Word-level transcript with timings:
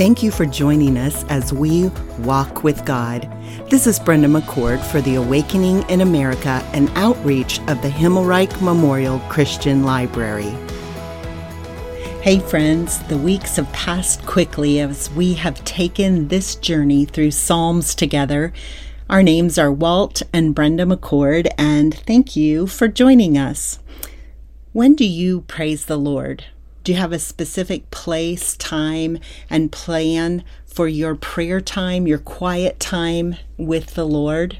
Thank 0.00 0.22
you 0.22 0.30
for 0.30 0.46
joining 0.46 0.96
us 0.96 1.24
as 1.24 1.52
we 1.52 1.88
walk 2.20 2.64
with 2.64 2.86
God. 2.86 3.30
This 3.68 3.86
is 3.86 3.98
Brenda 3.98 4.28
McCord 4.28 4.82
for 4.82 5.02
the 5.02 5.16
Awakening 5.16 5.82
in 5.90 6.00
America 6.00 6.66
and 6.72 6.90
outreach 6.94 7.58
of 7.68 7.82
the 7.82 7.90
Himmelreich 7.90 8.62
Memorial 8.62 9.18
Christian 9.28 9.84
Library. 9.84 10.56
Hey, 12.22 12.38
friends, 12.38 13.00
the 13.08 13.18
weeks 13.18 13.56
have 13.56 13.70
passed 13.74 14.24
quickly 14.24 14.80
as 14.80 15.10
we 15.10 15.34
have 15.34 15.62
taken 15.66 16.28
this 16.28 16.54
journey 16.54 17.04
through 17.04 17.32
Psalms 17.32 17.94
together. 17.94 18.54
Our 19.10 19.22
names 19.22 19.58
are 19.58 19.70
Walt 19.70 20.22
and 20.32 20.54
Brenda 20.54 20.84
McCord, 20.84 21.46
and 21.58 21.94
thank 21.94 22.34
you 22.34 22.66
for 22.66 22.88
joining 22.88 23.36
us. 23.36 23.80
When 24.72 24.94
do 24.94 25.04
you 25.04 25.42
praise 25.42 25.84
the 25.84 25.98
Lord? 25.98 26.46
Do 26.82 26.92
you 26.92 26.98
have 26.98 27.12
a 27.12 27.18
specific 27.18 27.90
place, 27.90 28.56
time, 28.56 29.18
and 29.50 29.70
plan 29.70 30.44
for 30.64 30.88
your 30.88 31.14
prayer 31.14 31.60
time, 31.60 32.06
your 32.06 32.18
quiet 32.18 32.80
time 32.80 33.36
with 33.58 33.94
the 33.94 34.06
Lord? 34.06 34.58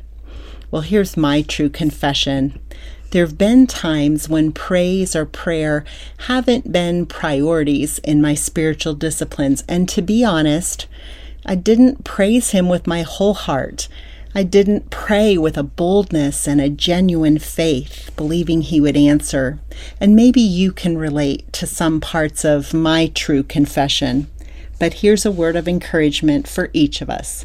Well, 0.70 0.82
here's 0.82 1.16
my 1.16 1.42
true 1.42 1.70
confession. 1.70 2.60
There 3.10 3.24
have 3.24 3.38
been 3.38 3.66
times 3.66 4.28
when 4.28 4.52
praise 4.52 5.16
or 5.16 5.24
prayer 5.24 5.84
haven't 6.28 6.70
been 6.70 7.06
priorities 7.06 7.98
in 8.00 8.22
my 8.22 8.34
spiritual 8.34 8.94
disciplines. 8.94 9.64
And 9.66 9.88
to 9.88 10.02
be 10.02 10.22
honest, 10.22 10.86
I 11.44 11.54
didn't 11.54 12.04
praise 12.04 12.50
Him 12.50 12.68
with 12.68 12.86
my 12.86 13.02
whole 13.02 13.34
heart. 13.34 13.88
I 14.32 14.44
didn't 14.44 14.90
pray 14.90 15.36
with 15.36 15.58
a 15.58 15.64
boldness 15.64 16.46
and 16.46 16.60
a 16.60 16.68
genuine 16.68 17.40
faith, 17.40 18.12
believing 18.16 18.62
He 18.62 18.80
would 18.80 18.96
answer. 18.96 19.58
And 20.00 20.14
maybe 20.14 20.40
you 20.40 20.70
can 20.70 20.96
relate 20.96 21.52
to 21.54 21.66
some 21.66 22.00
parts 22.00 22.44
of 22.44 22.72
my 22.72 23.08
true 23.08 23.42
confession. 23.42 24.28
But 24.78 24.94
here's 24.94 25.26
a 25.26 25.32
word 25.32 25.56
of 25.56 25.66
encouragement 25.66 26.46
for 26.46 26.70
each 26.72 27.00
of 27.00 27.10
us. 27.10 27.44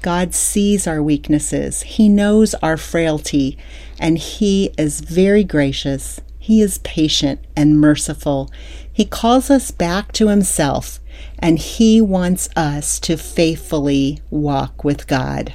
God 0.00 0.34
sees 0.34 0.86
our 0.86 1.02
weaknesses, 1.02 1.82
He 1.82 2.08
knows 2.08 2.54
our 2.54 2.78
frailty, 2.78 3.58
and 3.98 4.16
He 4.16 4.72
is 4.78 5.00
very 5.00 5.44
gracious. 5.44 6.22
He 6.38 6.62
is 6.62 6.78
patient 6.78 7.40
and 7.54 7.78
merciful. 7.78 8.50
He 8.90 9.04
calls 9.04 9.50
us 9.50 9.70
back 9.70 10.12
to 10.12 10.28
Himself, 10.28 11.00
and 11.38 11.58
He 11.58 12.00
wants 12.00 12.48
us 12.56 12.98
to 13.00 13.18
faithfully 13.18 14.20
walk 14.30 14.84
with 14.84 15.06
God. 15.06 15.54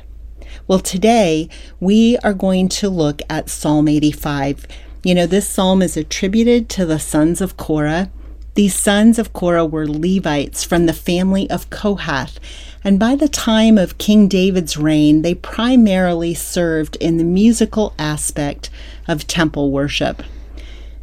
Well, 0.67 0.79
today 0.79 1.49
we 1.79 2.17
are 2.23 2.33
going 2.33 2.69
to 2.69 2.89
look 2.89 3.21
at 3.29 3.49
Psalm 3.49 3.87
85. 3.87 4.65
You 5.03 5.15
know, 5.15 5.25
this 5.25 5.47
psalm 5.47 5.81
is 5.81 5.95
attributed 5.95 6.69
to 6.69 6.85
the 6.85 6.99
sons 6.99 7.41
of 7.41 7.57
Korah. 7.57 8.11
These 8.55 8.75
sons 8.75 9.17
of 9.17 9.31
Korah 9.31 9.65
were 9.65 9.87
Levites 9.87 10.63
from 10.63 10.85
the 10.85 10.93
family 10.93 11.49
of 11.49 11.69
Kohath. 11.69 12.39
And 12.83 12.99
by 12.99 13.15
the 13.15 13.29
time 13.29 13.77
of 13.77 13.97
King 13.97 14.27
David's 14.27 14.77
reign, 14.77 15.21
they 15.21 15.35
primarily 15.35 16.33
served 16.33 16.95
in 16.97 17.17
the 17.17 17.23
musical 17.23 17.93
aspect 17.97 18.69
of 19.07 19.27
temple 19.27 19.71
worship. 19.71 20.23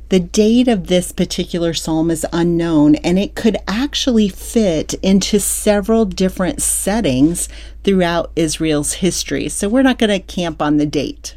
The 0.08 0.20
date 0.20 0.68
of 0.68 0.86
this 0.86 1.10
particular 1.10 1.74
psalm 1.74 2.12
is 2.12 2.24
unknown, 2.32 2.94
and 2.96 3.18
it 3.18 3.34
could 3.34 3.56
actually 3.66 4.28
fit 4.28 4.94
into 5.02 5.40
several 5.40 6.04
different 6.04 6.62
settings 6.62 7.48
throughout 7.82 8.30
Israel's 8.36 8.94
history. 8.94 9.48
So 9.48 9.68
we're 9.68 9.82
not 9.82 9.98
going 9.98 10.10
to 10.10 10.20
camp 10.20 10.62
on 10.62 10.76
the 10.76 10.86
date. 10.86 11.34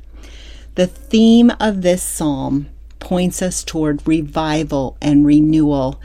The 0.76 0.86
theme 0.86 1.52
of 1.60 1.82
this 1.82 2.04
psalm 2.04 2.68
points 3.00 3.42
us 3.42 3.64
toward 3.64 4.08
revival 4.08 4.98
and 5.02 5.26
renewal 5.26 6.00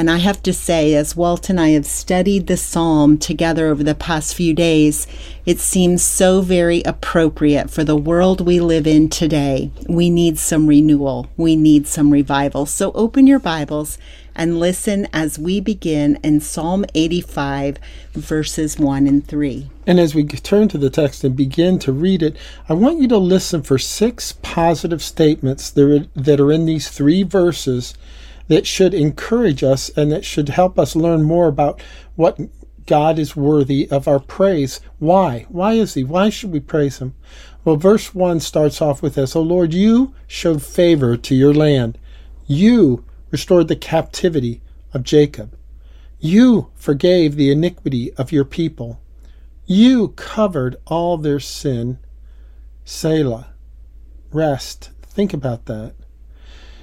and 0.00 0.10
I 0.10 0.16
have 0.16 0.42
to 0.44 0.54
say, 0.54 0.94
as 0.94 1.14
Walt 1.14 1.50
and 1.50 1.60
I 1.60 1.72
have 1.72 1.84
studied 1.84 2.46
the 2.46 2.56
psalm 2.56 3.18
together 3.18 3.66
over 3.66 3.84
the 3.84 3.94
past 3.94 4.34
few 4.34 4.54
days, 4.54 5.06
it 5.44 5.58
seems 5.58 6.02
so 6.02 6.40
very 6.40 6.80
appropriate 6.84 7.68
for 7.68 7.84
the 7.84 7.98
world 7.98 8.40
we 8.40 8.60
live 8.60 8.86
in 8.86 9.10
today. 9.10 9.70
We 9.90 10.08
need 10.08 10.38
some 10.38 10.66
renewal, 10.66 11.28
we 11.36 11.54
need 11.54 11.86
some 11.86 12.10
revival. 12.10 12.64
So 12.64 12.92
open 12.92 13.26
your 13.26 13.40
Bibles 13.40 13.98
and 14.34 14.58
listen 14.58 15.06
as 15.12 15.38
we 15.38 15.60
begin 15.60 16.18
in 16.22 16.40
Psalm 16.40 16.86
85, 16.94 17.76
verses 18.14 18.78
1 18.78 19.06
and 19.06 19.28
3. 19.28 19.68
And 19.86 20.00
as 20.00 20.14
we 20.14 20.24
turn 20.24 20.68
to 20.68 20.78
the 20.78 20.88
text 20.88 21.24
and 21.24 21.36
begin 21.36 21.78
to 21.80 21.92
read 21.92 22.22
it, 22.22 22.38
I 22.70 22.72
want 22.72 23.00
you 23.00 23.08
to 23.08 23.18
listen 23.18 23.62
for 23.62 23.76
six 23.76 24.32
positive 24.40 25.02
statements 25.02 25.68
that 25.68 26.40
are 26.40 26.50
in 26.52 26.64
these 26.64 26.88
three 26.88 27.22
verses 27.22 27.92
that 28.50 28.66
should 28.66 28.92
encourage 28.92 29.62
us 29.62 29.90
and 29.90 30.10
that 30.10 30.24
should 30.24 30.48
help 30.48 30.76
us 30.76 30.96
learn 30.96 31.22
more 31.22 31.46
about 31.46 31.80
what 32.16 32.36
God 32.84 33.16
is 33.16 33.36
worthy 33.36 33.88
of 33.92 34.08
our 34.08 34.18
praise. 34.18 34.80
Why? 34.98 35.46
Why 35.48 35.74
is 35.74 35.94
He? 35.94 36.02
Why 36.02 36.30
should 36.30 36.50
we 36.50 36.58
praise 36.58 36.98
Him? 36.98 37.14
Well, 37.64 37.76
verse 37.76 38.12
1 38.12 38.40
starts 38.40 38.82
off 38.82 39.02
with 39.02 39.14
this 39.14 39.36
O 39.36 39.40
Lord, 39.40 39.72
you 39.72 40.16
showed 40.26 40.64
favor 40.64 41.16
to 41.16 41.34
your 41.36 41.54
land. 41.54 41.96
You 42.48 43.04
restored 43.30 43.68
the 43.68 43.76
captivity 43.76 44.62
of 44.92 45.04
Jacob. 45.04 45.56
You 46.18 46.72
forgave 46.74 47.36
the 47.36 47.52
iniquity 47.52 48.12
of 48.14 48.32
your 48.32 48.44
people. 48.44 49.00
You 49.64 50.08
covered 50.08 50.74
all 50.86 51.16
their 51.18 51.38
sin. 51.38 52.00
Selah. 52.84 53.52
Rest. 54.32 54.90
Think 55.02 55.32
about 55.32 55.66
that. 55.66 55.94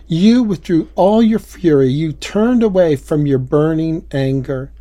You 0.07 0.43
withdrew 0.43 0.87
all 0.95 1.21
your 1.21 1.39
fury. 1.39 1.89
You 1.89 2.13
turned 2.13 2.63
away 2.63 2.95
from 2.95 3.25
your 3.25 3.39
burning 3.39 4.05
anger. 4.11 4.71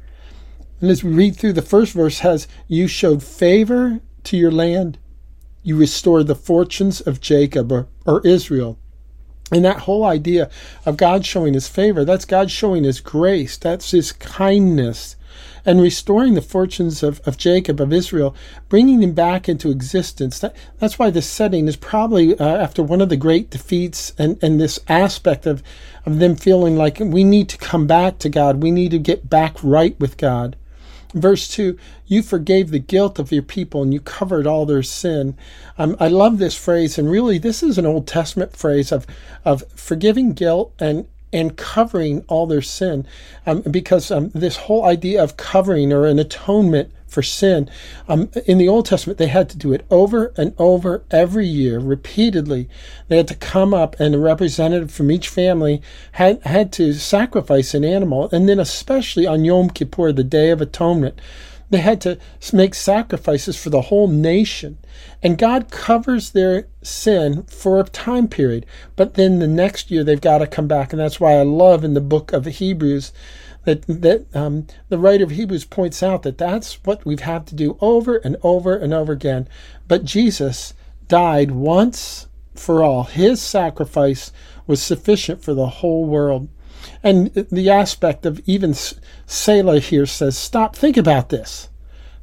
And 0.81 0.91
as 0.91 1.03
we 1.03 1.13
read 1.13 1.37
through, 1.37 1.55
the 1.55 1.63
first 1.63 1.93
verse 1.93 2.21
has, 2.21 2.47
You 2.69 2.87
showed 2.87 3.25
favor 3.25 4.01
to 4.25 4.37
your 4.37 4.53
land. 4.53 4.99
You 5.65 5.77
restored 5.77 6.29
the 6.29 6.37
fortunes 6.37 7.01
of 7.01 7.21
Jacob 7.21 7.73
or, 7.73 7.89
or 8.05 8.25
Israel. 8.25 8.79
And 9.51 9.65
that 9.65 9.81
whole 9.81 10.05
idea 10.05 10.49
of 10.85 10.97
God 10.97 11.27
showing 11.27 11.55
his 11.55 11.69
favor, 11.69 12.05
that's 12.05 12.25
God 12.25 12.51
showing 12.51 12.85
his 12.85 13.01
grace, 13.01 13.57
that's 13.57 13.91
his 13.91 14.13
kindness 14.13 15.16
and 15.67 15.81
restoring 15.81 16.35
the 16.35 16.41
fortunes 16.41 17.03
of, 17.03 17.21
of 17.27 17.37
Jacob, 17.37 17.81
of 17.81 17.93
Israel, 17.93 18.35
bringing 18.69 19.01
them 19.01 19.13
back 19.13 19.49
into 19.49 19.71
existence. 19.71 20.39
That, 20.39 20.57
that's 20.79 20.99
why 20.99 21.11
this 21.11 21.29
setting 21.29 21.67
is 21.67 21.77
probably 21.77 22.39
uh, 22.39 22.57
after 22.57 22.83
one 22.83 23.01
of 23.01 23.09
the 23.09 23.17
great 23.17 23.51
defeats 23.51 24.15
and, 24.17 24.43
and 24.43 24.61
this 24.61 24.79
aspect 24.89 25.45
of, 25.45 25.63
of 26.07 26.21
them 26.21 26.37
feeling 26.37 26.77
like 26.77 27.01
we 27.01 27.25
need 27.25 27.49
to 27.49 27.59
come 27.59 27.87
back 27.87 28.19
to 28.21 28.29
God, 28.29 28.63
we 28.63 28.71
need 28.71 28.93
to 28.93 28.99
get 28.99 29.29
back 29.29 29.57
right 29.63 29.99
with 29.99 30.17
God. 30.17 30.57
Verse 31.13 31.49
2 31.49 31.79
You 32.07 32.23
forgave 32.23 32.71
the 32.71 32.79
guilt 32.79 33.19
of 33.19 33.33
your 33.33 33.43
people 33.43 33.83
and 33.83 33.93
you 33.93 34.01
covered 34.01 34.47
all 34.47 34.67
their 34.67 34.83
sin. 34.83 35.37
Um, 35.79 35.97
I 35.99 36.09
love 36.09 36.39
this 36.39 36.57
phrase, 36.57 36.99
and 36.99 37.11
really, 37.11 37.39
this 37.39 37.63
is 37.63 37.79
an 37.79 37.87
Old 37.87 38.07
Testament 38.07 38.57
phrase 38.57 38.93
of, 38.93 39.07
of 39.45 39.65
forgiving 39.75 40.33
guilt 40.33 40.75
and, 40.79 41.07
and 41.37 41.57
covering 41.57 42.25
all 42.29 42.47
their 42.47 42.63
sin. 42.63 43.07
Um, 43.45 43.61
because 43.61 44.11
um, 44.11 44.31
this 44.31 44.57
whole 44.57 44.85
idea 44.85 45.23
of 45.23 45.37
covering 45.37 45.93
or 45.93 46.07
an 46.07 46.19
atonement 46.19 46.91
for 47.07 47.23
sin, 47.23 47.71
um, 48.09 48.31
in 48.47 48.59
the 48.59 48.69
Old 48.69 48.87
Testament, 48.87 49.19
they 49.19 49.29
had 49.29 49.49
to 49.51 49.59
do 49.59 49.73
it 49.73 49.85
over 49.91 50.33
and 50.37 50.55
over 50.59 51.05
every 51.11 51.47
year, 51.47 51.79
repeatedly. 51.79 52.69
They 53.09 53.19
had 53.19 53.29
to 53.29 53.35
come 53.35 53.75
up, 53.75 54.01
and 54.01 54.15
a 54.15 54.19
representative 54.19 54.91
from 54.91 55.11
each 55.11 55.29
family 55.29 55.83
had, 56.13 56.43
had 56.43 56.73
to 56.73 56.95
sacrifice 56.95 57.75
an 57.75 57.85
animal. 57.85 58.31
And 58.33 58.49
then, 58.49 58.59
especially 58.59 59.27
on 59.27 59.45
Yom 59.45 59.71
Kippur, 59.71 60.13
the 60.13 60.25
Day 60.25 60.51
of 60.51 60.61
Atonement, 60.61 61.21
they 61.69 61.79
had 61.79 62.01
to 62.03 62.19
make 62.53 62.75
sacrifices 62.75 63.57
for 63.57 63.71
the 63.71 63.83
whole 63.83 64.09
nation. 64.09 64.79
And 65.23 65.39
God 65.39 65.71
covers 65.71 66.31
their 66.31 66.67
sin 66.83 67.45
for 67.45 67.81
a 67.81 67.85
time 67.85 68.29
period. 68.29 68.67
But 68.95 69.15
then 69.15 69.39
the 69.39 69.47
next 69.47 69.91
year 69.91 70.05
they've 70.05 70.21
got 70.21 70.39
to 70.39 70.47
come 70.47 70.69
back. 70.69 70.93
And 70.93 71.01
that's 71.01 71.21
why 71.21 71.35
I 71.35 71.43
love 71.43 71.85
in 71.85 71.95
the 71.95 72.01
book 72.01 72.33
of 72.33 72.45
Hebrews 72.45 73.13
that, 73.65 73.83
that 73.89 74.27
um, 74.35 74.67
the 74.89 74.99
writer 74.99 75.25
of 75.25 75.31
Hebrews 75.31 75.65
points 75.65 76.03
out 76.03 76.23
that 76.23 76.39
that's 76.39 76.83
what 76.85 77.05
we've 77.05 77.21
had 77.21 77.47
to 77.49 77.55
do 77.55 77.77
over 77.81 78.17
and 78.19 78.37
over 78.43 78.77
and 78.77 78.95
over 78.95 79.13
again. 79.13 79.49
But 79.89 80.05
Jesus 80.05 80.73
died 81.09 81.51
once 81.51 82.29
for 82.55 82.83
all. 82.83 83.05
His 83.05 83.43
sacrifice 83.43 84.33
was 84.67 84.83
sufficient 84.83 85.43
for 85.43 85.53
the 85.53 85.67
whole 85.67 86.05
world. 86.05 86.49
And 87.03 87.33
the 87.35 87.71
aspect 87.71 88.25
of 88.25 88.41
even 88.47 88.75
Selah 89.27 89.81
here 89.81 90.07
says, 90.07 90.39
stop, 90.39 90.77
think 90.77 90.97
about 90.97 91.29
this. 91.29 91.69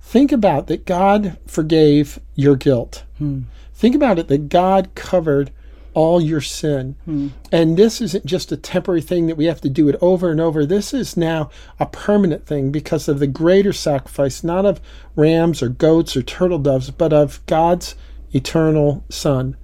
Think 0.03 0.31
about 0.31 0.67
that 0.67 0.85
God 0.85 1.37
forgave 1.47 2.19
your 2.35 2.55
guilt. 2.55 3.03
Hmm. 3.17 3.43
Think 3.73 3.95
about 3.95 4.19
it 4.19 4.27
that 4.27 4.49
God 4.49 4.93
covered 4.93 5.49
all 5.95 6.21
your 6.21 6.41
sin. 6.41 6.95
Hmm. 7.05 7.29
And 7.51 7.77
this 7.77 8.01
isn't 8.01 8.25
just 8.25 8.51
a 8.51 8.57
temporary 8.57 9.01
thing 9.01 9.27
that 9.27 9.37
we 9.37 9.45
have 9.45 9.61
to 9.61 9.69
do 9.69 9.87
it 9.87 9.95
over 10.01 10.29
and 10.29 10.41
over. 10.41 10.65
This 10.65 10.93
is 10.93 11.17
now 11.17 11.49
a 11.79 11.85
permanent 11.85 12.45
thing 12.45 12.71
because 12.71 13.07
of 13.07 13.19
the 13.19 13.27
greater 13.27 13.73
sacrifice, 13.73 14.43
not 14.43 14.65
of 14.65 14.81
rams 15.15 15.63
or 15.63 15.69
goats 15.69 16.15
or 16.15 16.21
turtle 16.21 16.59
doves, 16.59 16.91
but 16.91 17.13
of 17.13 17.43
God's 17.45 17.95
eternal 18.33 19.03
Son. 19.09 19.55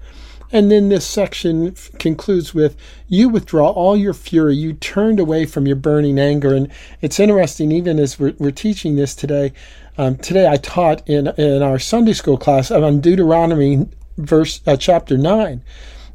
And 0.52 0.72
then 0.72 0.90
this 0.90 1.06
section 1.06 1.70
f- 1.70 1.92
concludes 2.00 2.56
with, 2.56 2.76
You 3.08 3.30
withdraw 3.30 3.70
all 3.70 3.96
your 3.96 4.16
fury. 4.16 4.56
You 4.56 4.74
turned 4.74 5.20
away 5.20 5.46
from 5.46 5.68
your 5.68 5.76
burning 5.76 6.18
anger. 6.18 6.56
And 6.56 6.72
it's 7.02 7.20
interesting, 7.20 7.72
even 7.72 8.00
as 8.00 8.20
we're, 8.20 8.34
we're 8.40 8.52
teaching 8.52 8.96
this 8.96 9.14
today. 9.14 9.54
Um, 10.00 10.16
today 10.16 10.48
I 10.48 10.56
taught 10.56 11.06
in, 11.10 11.28
in 11.38 11.62
our 11.62 11.78
Sunday 11.78 12.14
school 12.14 12.38
class 12.38 12.72
on 12.72 13.02
Deuteronomy 13.02 13.86
verse 14.16 14.62
uh, 14.66 14.78
chapter 14.78 15.18
9 15.18 15.62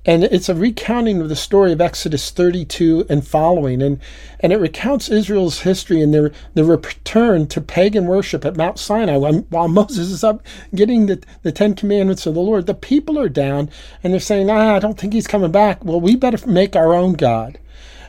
and 0.06 0.25
it's 0.25 0.48
a 0.48 0.54
recounting 0.54 1.20
of 1.20 1.28
the 1.28 1.36
story 1.36 1.70
of 1.70 1.82
Exodus 1.82 2.31
32 2.31 3.04
and 3.10 3.26
following, 3.26 3.82
and 3.82 4.00
and 4.40 4.52
it 4.52 4.58
recounts 4.58 5.08
Israel's 5.08 5.60
history 5.60 6.02
and 6.02 6.12
their 6.12 6.31
their 6.54 6.64
return 6.64 7.46
to 7.48 7.60
pagan 7.60 8.06
worship 8.06 8.44
at 8.44 8.56
Mount 8.56 8.78
Sinai. 8.78 9.16
While, 9.16 9.40
while 9.48 9.69
Moses 9.69 10.08
is 10.10 10.25
up 10.25 10.42
getting 10.75 11.06
the 11.06 11.22
the 11.42 11.52
Ten 11.52 11.75
Commandments 11.75 12.26
of 12.26 12.34
the 12.34 12.40
Lord, 12.40 12.66
the 12.66 12.75
people 12.75 13.19
are 13.19 13.30
down 13.30 13.70
and 14.02 14.12
they're 14.12 14.20
saying, 14.20 14.50
"Ah, 14.50 14.76
I 14.76 14.78
don't 14.78 14.98
think 14.98 15.14
he's 15.14 15.26
coming 15.26 15.52
back." 15.52 15.84
Well, 15.84 16.00
we 16.00 16.16
better 16.16 16.46
make 16.46 16.76
our 16.76 16.92
own 16.92 17.14
God. 17.14 17.58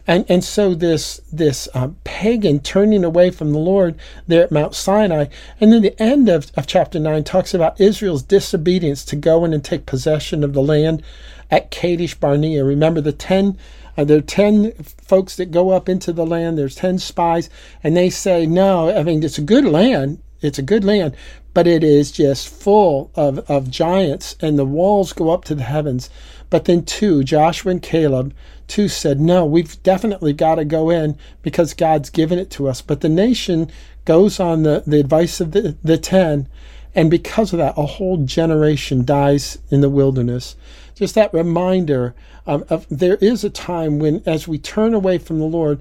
And, 0.08 0.26
and 0.30 0.44
so 0.44 0.76
this 0.76 1.20
this 1.32 1.68
uh, 1.74 1.90
pagan 2.04 2.60
turning 2.60 3.04
away 3.04 3.32
from 3.32 3.52
the 3.52 3.60
Lord 3.60 3.98
there 4.28 4.44
at 4.44 4.52
Mount 4.52 4.76
Sinai, 4.76 5.26
and 5.60 5.74
then 5.74 5.82
the 5.82 6.00
end 6.02 6.30
of, 6.30 6.52
of 6.56 6.68
chapter 6.68 7.00
nine 7.00 7.24
talks 7.24 7.54
about 7.54 7.82
Israel's 7.82 8.22
disobedience 8.22 9.04
to 9.06 9.16
go 9.16 9.44
in 9.44 9.54
and 9.54 9.64
take 9.64 9.86
possession 9.86 10.44
of 10.44 10.54
the 10.54 10.62
land 10.62 11.02
at 11.50 11.72
Kadesh 11.72 12.16
Barnea. 12.16 12.64
Remember 12.64 13.02
the 13.02 13.12
ten 13.12 13.58
uh, 13.98 14.04
there 14.04 14.18
are 14.18 14.22
10 14.22 14.74
folks 14.74 15.38
that 15.38 15.52
go 15.52 15.70
up 15.70 15.88
into 15.88 16.12
the 16.12 16.26
land. 16.26 16.58
There's 16.58 16.76
10 16.76 17.00
spies, 17.00 17.50
and 17.84 17.96
they 17.96 18.10
say, 18.10 18.46
No, 18.46 18.96
I 18.96 19.04
mean, 19.04 19.24
it's 19.24 19.38
a 19.38 19.42
good 19.42 19.66
land. 19.66 20.22
It's 20.42 20.60
a 20.60 20.64
good 20.64 20.84
land, 20.84 21.16
but 21.54 21.66
it 21.66 21.84
is 21.84 22.12
just 22.12 22.50
full 22.50 23.10
of, 23.16 23.40
of 23.50 23.72
giants, 23.72 24.36
and 24.42 24.60
the 24.60 24.66
walls 24.66 25.14
go 25.14 25.30
up 25.32 25.46
to 25.46 25.56
the 25.56 25.64
heavens. 25.64 26.10
But 26.50 26.66
then, 26.66 26.84
two, 26.84 27.24
Joshua 27.24 27.72
and 27.72 27.82
Caleb, 27.82 28.34
two 28.68 28.88
said, 28.88 29.20
No, 29.20 29.46
we've 29.46 29.82
definitely 29.84 30.34
got 30.34 30.56
to 30.56 30.66
go 30.66 30.90
in 30.90 31.18
because 31.42 31.74
God's 31.74 32.10
given 32.10 32.40
it 32.40 32.50
to 32.52 32.68
us. 32.68 32.82
But 32.82 33.02
the 33.02 33.10
nation 33.10 33.72
goes 34.06 34.40
on 34.40 34.64
the, 34.64 34.84
the 34.86 35.00
advice 35.00 35.40
of 35.40 35.52
the, 35.52 35.76
the 35.84 35.98
10, 35.98 36.48
and 36.94 37.12
because 37.12 37.54
of 37.54 37.60
that, 37.60 37.74
a 37.78 37.86
whole 37.86 38.18
generation 38.18 39.04
dies 39.04 39.58
in 39.70 39.82
the 39.82 39.90
wilderness 39.90 40.56
just 40.96 41.16
that 41.16 41.34
reminder 41.34 42.16
of, 42.46 42.64
of, 42.72 42.88
there 42.90 43.16
is 43.16 43.44
a 43.44 43.50
time 43.50 44.00
when, 44.00 44.24
as 44.26 44.48
we 44.48 44.58
turn 44.58 44.94
away 44.94 45.18
from 45.18 45.40
the 45.40 45.46
Lord, 45.46 45.80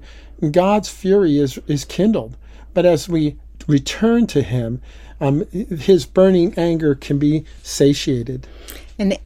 God's 0.51 0.89
fury 0.89 1.39
is, 1.39 1.57
is 1.67 1.85
kindled. 1.85 2.35
But 2.73 2.85
as 2.85 3.07
we 3.07 3.37
return 3.67 4.27
to 4.27 4.43
Him, 4.43 4.81
um, 5.21 5.45
His 5.51 6.05
burning 6.05 6.53
anger 6.57 6.93
can 6.93 7.17
be 7.17 7.45
satiated. 7.63 8.45
And 8.97 9.17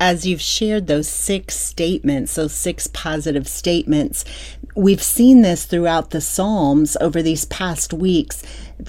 as 0.00 0.26
you've 0.26 0.40
shared 0.40 0.86
those 0.86 1.08
six 1.08 1.56
statements, 1.56 2.34
those 2.34 2.54
six 2.54 2.86
positive 2.86 3.46
statements, 3.46 4.24
we've 4.74 5.02
seen 5.02 5.42
this 5.42 5.66
throughout 5.66 6.10
the 6.10 6.20
Psalms 6.20 6.96
over 7.00 7.22
these 7.22 7.44
past 7.46 7.92
weeks. 7.92 8.42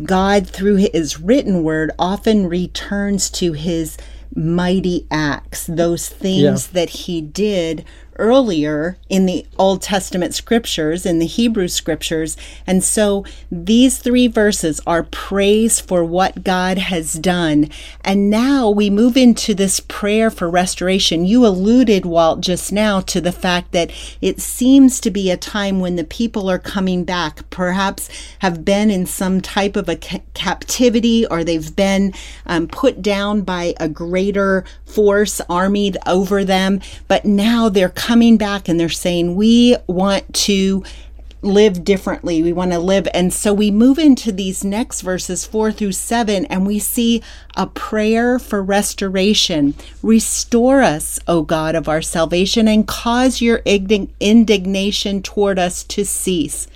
God, 0.04 0.48
through 0.48 0.78
His 0.78 1.20
written 1.20 1.64
word, 1.64 1.92
often 2.00 2.48
returns 2.48 3.30
to 3.32 3.54
His 3.54 3.98
mighty 4.36 5.08
acts, 5.12 5.68
those 5.68 6.08
things 6.08 6.68
yeah. 6.68 6.74
that 6.74 6.90
he 6.90 7.22
did 7.22 7.84
earlier 8.20 8.98
in 9.10 9.26
the 9.26 9.46
Old 9.58 9.82
Testament 9.82 10.36
scriptures, 10.36 11.06
in 11.06 11.18
the 11.18 11.26
Hebrew 11.26 11.68
scriptures. 11.68 12.38
And 12.68 12.84
so 12.84 13.26
these 13.50 13.98
three 13.98 14.28
verses 14.28 14.80
are 14.86 15.04
praise 15.04 15.80
for 15.80 16.04
what 16.04 16.44
God 16.44 16.78
has 16.78 17.14
done. 17.14 17.70
And 18.04 18.30
now 18.30 18.70
we 18.70 18.90
move 18.90 19.18
into 19.18 19.56
this 19.56 19.80
prayer 19.80 20.30
for 20.30 20.50
restoration. 20.50 21.26
You 21.26 21.46
alluded, 21.46 22.06
Walt, 22.06 22.42
just 22.42 22.72
now 22.72 23.00
to 23.02 23.22
the 23.22 23.32
fact 23.32 23.72
that 23.72 23.92
it 24.22 24.40
seems 24.40 25.00
to 25.00 25.10
be 25.10 25.32
a 25.32 25.38
time 25.38 25.80
when 25.80 25.96
the 25.96 26.04
people 26.04 26.50
are 26.50 26.60
coming 26.60 27.06
back, 27.06 27.50
perhaps 27.50 28.10
have 28.40 28.66
been 28.66 28.92
in 28.92 29.06
some 29.06 29.40
type 29.42 29.76
of 29.76 29.88
a 29.88 29.96
ca- 29.96 30.22
captivity 30.34 31.26
or 31.28 31.44
they've 31.44 31.76
been 31.76 32.14
um, 32.46 32.68
put 32.68 33.02
down 33.02 33.42
by 33.42 33.74
a 33.80 33.88
greater 33.88 34.66
force 34.86 35.40
armied 35.50 35.98
over 36.06 36.44
them. 36.44 36.82
But 37.08 37.24
now 37.24 37.70
they're 37.70 37.90
coming 37.90 38.09
back 38.38 38.68
and 38.68 38.80
they're 38.80 38.90
saying, 38.90 39.36
we 39.36 39.78
want 39.88 40.34
to 40.34 40.84
live 41.42 41.84
differently. 41.84 42.42
We 42.42 42.52
want 42.52 42.72
to 42.72 42.80
live. 42.80 43.08
And 43.14 43.32
so 43.32 43.54
we 43.54 43.72
move 43.72 43.98
into 43.98 44.32
these 44.32 44.64
next 44.64 45.02
verses, 45.02 45.46
four 45.46 45.72
through 45.72 45.94
seven, 45.94 46.46
and 46.48 46.68
we 46.68 46.80
see 46.80 47.22
a 47.56 47.68
prayer 47.68 48.40
for 48.40 48.62
restoration. 48.62 49.74
Restore 50.02 50.82
us, 50.82 51.20
O 51.28 51.44
God 51.44 51.76
of 51.76 51.88
our 51.88 52.02
salvation, 52.02 52.68
and 52.68 52.88
cause 52.88 53.42
your 53.42 53.58
indignation 53.66 55.22
toward 55.22 55.60
us 55.60 55.84
to 55.86 56.04
cease. 56.04 56.68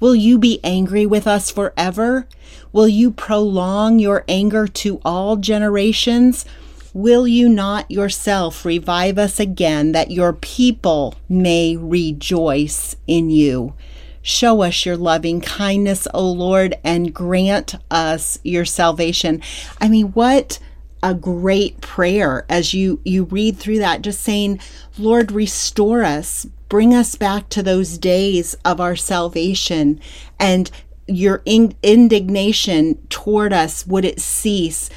Will 0.00 0.14
you 0.14 0.38
be 0.38 0.60
angry 0.64 1.06
with 1.06 1.26
us 1.26 1.50
forever? 1.50 2.26
Will 2.72 2.88
you 2.88 3.10
prolong 3.10 3.98
your 3.98 4.24
anger 4.28 4.66
to 4.66 5.00
all 5.04 5.36
generations? 5.36 6.44
Will 6.92 7.28
you 7.28 7.48
not 7.48 7.88
yourself 7.88 8.64
revive 8.64 9.16
us 9.16 9.38
again 9.38 9.92
that 9.92 10.10
your 10.10 10.32
people 10.32 11.14
may 11.28 11.76
rejoice 11.76 12.96
in 13.06 13.30
you? 13.30 13.74
Show 14.22 14.62
us 14.62 14.84
your 14.84 14.96
loving 14.96 15.40
kindness, 15.40 16.08
O 16.12 16.28
Lord, 16.28 16.74
and 16.82 17.14
grant 17.14 17.76
us 17.92 18.40
your 18.42 18.64
salvation. 18.64 19.40
I 19.80 19.88
mean, 19.88 20.08
what 20.08 20.58
a 21.00 21.14
great 21.14 21.80
prayer 21.80 22.44
as 22.48 22.74
you 22.74 23.00
you 23.04 23.24
read 23.24 23.56
through 23.56 23.78
that 23.78 24.02
just 24.02 24.20
saying, 24.20 24.60
Lord, 24.98 25.30
restore 25.30 26.02
us, 26.02 26.44
bring 26.68 26.92
us 26.92 27.14
back 27.14 27.48
to 27.50 27.62
those 27.62 27.98
days 27.98 28.54
of 28.64 28.80
our 28.80 28.96
salvation 28.96 30.00
and 30.40 30.70
your 31.06 31.40
in- 31.44 31.76
indignation 31.84 32.98
toward 33.08 33.52
us 33.52 33.86
would 33.86 34.04
it 34.04 34.20
cease 34.20 34.90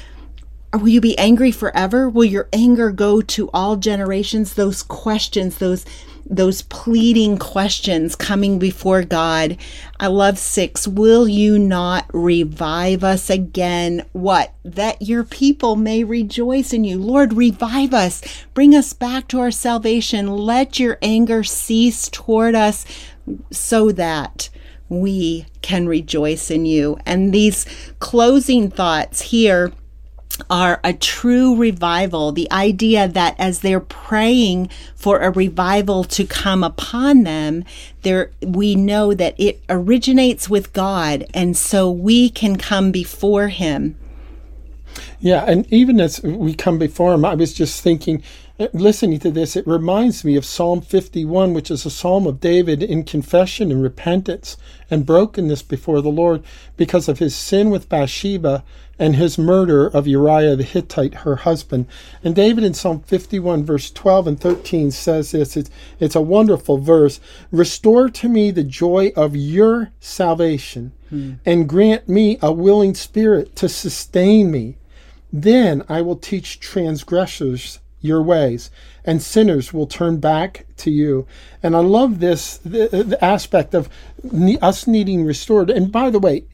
will 0.76 0.88
you 0.88 1.00
be 1.00 1.16
angry 1.18 1.50
forever? 1.50 2.08
Will 2.08 2.24
your 2.24 2.48
anger 2.52 2.90
go 2.90 3.20
to 3.20 3.50
all 3.52 3.76
generations? 3.76 4.54
Those 4.54 4.82
questions, 4.82 5.58
those 5.58 5.84
those 6.26 6.62
pleading 6.62 7.36
questions 7.36 8.16
coming 8.16 8.58
before 8.58 9.02
God. 9.02 9.58
I 10.00 10.06
love 10.06 10.38
six. 10.38 10.88
Will 10.88 11.28
you 11.28 11.58
not 11.58 12.06
revive 12.14 13.04
us 13.04 13.28
again? 13.28 14.06
What? 14.12 14.54
That 14.64 15.02
your 15.02 15.24
people 15.24 15.76
may 15.76 16.02
rejoice 16.02 16.72
in 16.72 16.84
you. 16.84 16.98
Lord, 16.98 17.34
revive 17.34 17.92
us. 17.92 18.22
Bring 18.54 18.74
us 18.74 18.92
back 18.92 19.28
to 19.28 19.40
our 19.40 19.50
salvation. 19.50 20.28
Let 20.28 20.78
your 20.80 20.98
anger 21.02 21.44
cease 21.44 22.08
toward 22.08 22.54
us 22.54 22.86
so 23.50 23.92
that 23.92 24.48
we 24.88 25.46
can 25.62 25.86
rejoice 25.86 26.50
in 26.50 26.66
you. 26.66 26.98
And 27.04 27.32
these 27.32 27.66
closing 27.98 28.70
thoughts 28.70 29.20
here 29.20 29.72
are 30.50 30.80
a 30.82 30.92
true 30.92 31.56
revival. 31.56 32.32
The 32.32 32.50
idea 32.50 33.08
that 33.08 33.34
as 33.38 33.60
they're 33.60 33.80
praying 33.80 34.68
for 34.94 35.20
a 35.20 35.30
revival 35.30 36.04
to 36.04 36.24
come 36.26 36.64
upon 36.64 37.22
them, 37.22 37.64
there 38.02 38.30
we 38.42 38.74
know 38.74 39.14
that 39.14 39.34
it 39.38 39.62
originates 39.68 40.48
with 40.48 40.72
God, 40.72 41.26
and 41.32 41.56
so 41.56 41.90
we 41.90 42.30
can 42.30 42.56
come 42.56 42.90
before 42.90 43.48
Him. 43.48 43.96
Yeah, 45.20 45.44
and 45.46 45.70
even 45.72 46.00
as 46.00 46.22
we 46.22 46.54
come 46.54 46.78
before 46.78 47.14
Him, 47.14 47.24
I 47.24 47.34
was 47.34 47.54
just 47.54 47.82
thinking 47.82 48.22
eh, 48.58 48.68
listening 48.72 49.20
to 49.20 49.30
this, 49.30 49.56
it 49.56 49.66
reminds 49.66 50.24
me 50.24 50.36
of 50.36 50.44
Psalm 50.44 50.80
51, 50.80 51.54
which 51.54 51.70
is 51.70 51.86
a 51.86 51.90
psalm 51.90 52.26
of 52.26 52.40
David 52.40 52.82
in 52.82 53.04
confession 53.04 53.72
and 53.72 53.82
repentance 53.82 54.56
and 54.90 55.06
brokenness 55.06 55.62
before 55.62 56.00
the 56.00 56.10
Lord 56.10 56.42
because 56.76 57.08
of 57.08 57.18
his 57.18 57.34
sin 57.34 57.70
with 57.70 57.88
Bathsheba 57.88 58.62
and 58.98 59.16
his 59.16 59.38
murder 59.38 59.86
of 59.86 60.06
Uriah 60.06 60.56
the 60.56 60.62
Hittite, 60.62 61.14
her 61.14 61.36
husband. 61.36 61.86
And 62.22 62.34
David 62.34 62.64
in 62.64 62.74
Psalm 62.74 63.00
51, 63.00 63.64
verse 63.64 63.90
12 63.90 64.26
and 64.26 64.40
13 64.40 64.90
says 64.90 65.32
this 65.32 65.56
it's, 65.56 65.70
it's 66.00 66.14
a 66.14 66.20
wonderful 66.20 66.78
verse 66.78 67.20
Restore 67.50 68.08
to 68.10 68.28
me 68.28 68.50
the 68.50 68.64
joy 68.64 69.12
of 69.16 69.36
your 69.36 69.92
salvation 70.00 70.92
hmm. 71.08 71.34
and 71.44 71.68
grant 71.68 72.08
me 72.08 72.38
a 72.42 72.52
willing 72.52 72.94
spirit 72.94 73.56
to 73.56 73.68
sustain 73.68 74.50
me. 74.50 74.76
Then 75.32 75.82
I 75.88 76.00
will 76.00 76.16
teach 76.16 76.60
transgressors 76.60 77.80
your 78.04 78.22
ways, 78.22 78.70
and 79.04 79.22
sinners 79.22 79.72
will 79.72 79.86
turn 79.86 80.18
back 80.18 80.66
to 80.76 80.90
you. 80.90 81.26
And 81.62 81.74
I 81.74 81.78
love 81.78 82.20
this 82.20 82.58
the, 82.58 82.88
the 82.88 83.24
aspect 83.24 83.74
of 83.74 83.88
ne- 84.22 84.58
us 84.58 84.86
needing 84.86 85.24
restored. 85.24 85.70
And 85.70 85.90
by 85.90 86.10
the 86.10 86.18
way, 86.18 86.44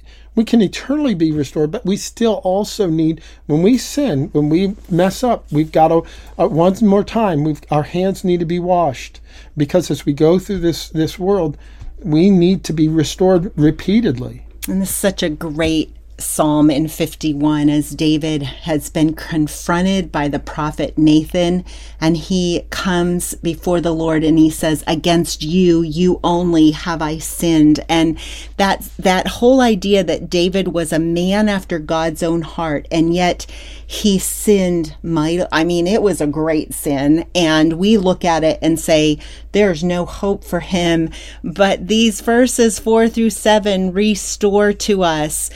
we 0.40 0.44
can 0.44 0.62
eternally 0.62 1.12
be 1.12 1.30
restored, 1.30 1.70
but 1.70 1.84
we 1.84 1.98
still 1.98 2.40
also 2.44 2.88
need, 2.88 3.20
when 3.44 3.62
we 3.62 3.76
sin, 3.76 4.30
when 4.32 4.48
we 4.48 4.74
mess 4.88 5.22
up, 5.22 5.44
we've 5.52 5.70
got 5.70 5.88
to, 5.88 6.02
uh, 6.38 6.48
once 6.48 6.80
more 6.80 7.04
time, 7.04 7.54
our 7.70 7.82
hands 7.82 8.24
need 8.24 8.40
to 8.40 8.46
be 8.46 8.58
washed. 8.58 9.20
Because 9.54 9.90
as 9.90 10.06
we 10.06 10.14
go 10.14 10.38
through 10.38 10.60
this, 10.60 10.88
this 10.88 11.18
world, 11.18 11.58
we 12.02 12.30
need 12.30 12.64
to 12.64 12.72
be 12.72 12.88
restored 12.88 13.52
repeatedly. 13.54 14.46
And 14.66 14.80
this 14.80 14.88
is 14.88 14.96
such 14.96 15.22
a 15.22 15.28
great 15.28 15.94
psalm 16.20 16.70
in 16.70 16.88
51 16.88 17.68
as 17.68 17.90
David 17.90 18.42
has 18.42 18.90
been 18.90 19.14
confronted 19.14 20.12
by 20.12 20.28
the 20.28 20.38
prophet 20.38 20.96
Nathan 20.96 21.64
and 22.00 22.16
he 22.16 22.66
comes 22.70 23.34
before 23.34 23.80
the 23.80 23.94
Lord 23.94 24.22
and 24.22 24.38
he 24.38 24.50
says 24.50 24.84
against 24.86 25.42
you 25.42 25.82
you 25.82 26.20
only 26.22 26.70
have 26.70 27.02
I 27.02 27.18
sinned. 27.18 27.80
And 27.88 28.18
that 28.56 28.88
that 28.98 29.26
whole 29.26 29.60
idea 29.60 30.04
that 30.04 30.30
David 30.30 30.68
was 30.68 30.92
a 30.92 30.98
man 30.98 31.48
after 31.48 31.78
God's 31.78 32.22
own 32.22 32.42
heart 32.42 32.86
and 32.90 33.14
yet 33.14 33.46
he 33.86 34.18
sinned 34.18 34.96
might 35.02 35.40
I 35.50 35.64
mean 35.64 35.86
it 35.86 36.02
was 36.02 36.20
a 36.20 36.26
great 36.26 36.74
sin 36.74 37.26
and 37.34 37.74
we 37.74 37.96
look 37.96 38.24
at 38.24 38.44
it 38.44 38.58
and 38.62 38.78
say 38.78 39.18
there's 39.52 39.82
no 39.82 40.04
hope 40.04 40.44
for 40.44 40.60
him. 40.60 41.10
But 41.42 41.88
these 41.88 42.20
verses 42.20 42.78
4 42.78 43.08
through 43.08 43.30
7 43.30 43.92
restore 43.92 44.72
to 44.72 45.02
us 45.02 45.50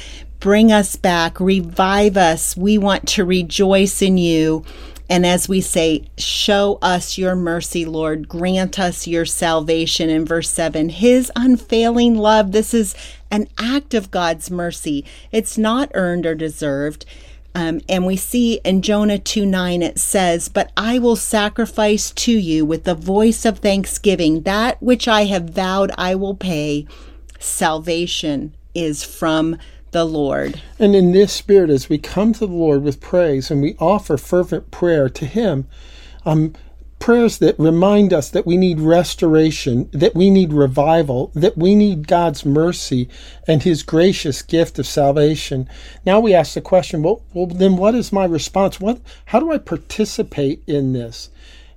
bring 0.45 0.71
us 0.71 0.95
back, 0.95 1.41
revive 1.41 2.19
us. 2.19 2.55
We 2.55 2.77
want 2.77 3.09
to 3.09 3.25
rejoice 3.25 4.03
in 4.03 4.19
you. 4.19 4.63
And 5.09 5.25
as 5.25 5.49
we 5.49 5.63
say, 5.63 6.05
show 6.19 6.79
us 6.83 7.17
your 7.17 7.35
mercy, 7.35 7.87
Lord. 7.87 8.29
Grant 8.29 8.79
us 8.79 9.07
your 9.07 9.25
salvation. 9.25 10.11
In 10.11 10.27
verse 10.27 10.51
7, 10.51 10.91
his 10.91 11.33
unfailing 11.35 12.17
love. 12.17 12.53
This 12.53 12.75
is 12.75 12.95
an 13.31 13.49
act 13.57 13.95
of 13.95 14.11
God's 14.11 14.51
mercy. 14.51 15.07
It's 15.33 15.57
not 15.57 15.91
earned 15.95 16.27
or 16.27 16.35
deserved. 16.35 17.07
Um, 17.55 17.81
and 17.89 18.05
we 18.05 18.17
see 18.17 18.61
in 18.67 18.83
Jonah 18.83 19.19
2 19.19 19.47
9, 19.47 19.83
it 19.83 19.99
says, 19.99 20.51
But 20.51 20.71
I 20.77 20.99
will 20.99 21.17
sacrifice 21.17 22.11
to 22.11 22.33
you 22.33 22.67
with 22.67 22.85
the 22.85 22.95
voice 22.95 23.47
of 23.47 23.61
thanksgiving. 23.61 24.43
That 24.43 24.83
which 24.83 25.09
I 25.09 25.25
have 25.25 25.49
vowed 25.49 25.91
I 25.97 26.15
will 26.17 26.35
pay. 26.35 26.87
Salvation 27.39 28.53
is 28.75 29.05
from 29.05 29.57
the 29.95 30.05
Lord. 30.05 30.61
And 30.77 30.97
in 30.97 31.13
this 31.13 31.33
spirit, 31.33 31.71
as 31.71 31.89
we 31.89 31.99
come 31.99 32.33
to 32.35 32.41
the 32.41 32.53
Lord 32.53 32.83
with 32.83 33.01
praise 33.01 33.49
and 33.49 33.63
we 33.63 33.77
offer 33.79 34.17
fervent 34.17 34.73
prayer 34.73 35.09
to 35.09 35.25
Him, 35.25 35.69
um, 36.27 36.53
prayers 36.99 37.39
that 37.39 37.57
remind 37.61 38.13
us 38.13 38.29
that 38.31 38.45
we 38.45 38.57
need 38.57 38.81
restoration, 38.81 39.89
that 39.93 40.17
we 40.17 40.31
need 40.31 40.53
revival, 40.53 41.31
that 41.35 41.57
we 41.57 41.77
need 41.77 42.09
God's 42.09 42.45
mercy 42.45 43.09
and 43.47 43.63
His 43.63 43.85
gracious 43.85 44.43
gift 44.43 44.81
of 44.81 44.87
salvation. 44.87 45.69
Now 46.05 46.19
we 46.19 46.35
ask 46.35 46.55
the 46.55 46.61
question, 46.61 47.05
well, 47.05 47.23
well 47.33 47.47
then 47.47 47.77
what 47.77 47.95
is 47.95 48.13
my 48.13 48.25
response? 48.25 48.81
What, 48.81 49.01
how 49.27 49.39
do 49.39 49.53
I 49.53 49.59
participate 49.59 50.65
in 50.67 50.93
this? 50.93 51.31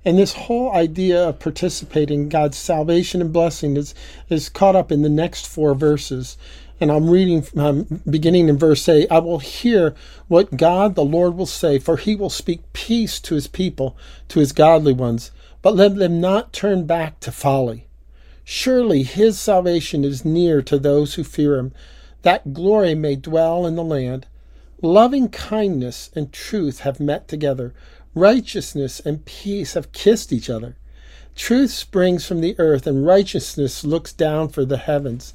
And 0.04 0.18
this 0.18 0.32
whole 0.32 0.72
idea 0.72 1.28
of 1.28 1.38
participating 1.38 2.22
in 2.22 2.28
God's 2.30 2.56
salvation 2.56 3.20
and 3.20 3.32
blessing 3.32 3.76
is, 3.76 3.94
is 4.28 4.48
caught 4.48 4.74
up 4.74 4.90
in 4.90 5.02
the 5.02 5.08
next 5.08 5.46
four 5.46 5.74
verses. 5.74 6.36
And 6.80 6.92
I'm 6.92 7.10
reading 7.10 7.44
um, 7.56 8.02
beginning 8.08 8.48
in 8.48 8.56
verse 8.56 8.88
8 8.88 9.10
I 9.10 9.18
will 9.18 9.40
hear 9.40 9.94
what 10.28 10.56
God 10.56 10.94
the 10.94 11.04
Lord 11.04 11.36
will 11.36 11.46
say, 11.46 11.78
for 11.78 11.96
he 11.96 12.14
will 12.14 12.30
speak 12.30 12.72
peace 12.72 13.18
to 13.20 13.34
his 13.34 13.48
people, 13.48 13.96
to 14.28 14.38
his 14.38 14.52
godly 14.52 14.92
ones, 14.92 15.32
but 15.60 15.74
let 15.74 15.96
them 15.96 16.20
not 16.20 16.52
turn 16.52 16.86
back 16.86 17.18
to 17.20 17.32
folly. 17.32 17.86
Surely 18.44 19.02
his 19.02 19.38
salvation 19.38 20.04
is 20.04 20.24
near 20.24 20.62
to 20.62 20.78
those 20.78 21.14
who 21.14 21.24
fear 21.24 21.56
him, 21.56 21.72
that 22.22 22.54
glory 22.54 22.94
may 22.94 23.16
dwell 23.16 23.66
in 23.66 23.76
the 23.76 23.84
land. 23.84 24.26
Loving 24.80 25.28
kindness 25.28 26.10
and 26.14 26.32
truth 26.32 26.80
have 26.80 27.00
met 27.00 27.26
together, 27.26 27.74
righteousness 28.14 29.00
and 29.00 29.24
peace 29.24 29.74
have 29.74 29.92
kissed 29.92 30.32
each 30.32 30.48
other. 30.48 30.76
Truth 31.34 31.70
springs 31.70 32.24
from 32.26 32.40
the 32.40 32.56
earth, 32.58 32.86
and 32.86 33.06
righteousness 33.06 33.84
looks 33.84 34.12
down 34.12 34.48
for 34.48 34.64
the 34.64 34.76
heavens. 34.76 35.34